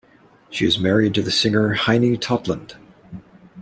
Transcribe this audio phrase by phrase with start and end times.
[0.49, 2.73] She is married to the singer Heine Totland.